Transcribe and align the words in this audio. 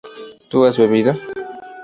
¿tú 0.49 0.63
has 0.65 0.79
bebido? 0.79 1.13